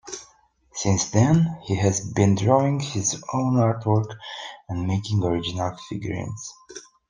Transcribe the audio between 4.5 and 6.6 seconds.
and making original figurines.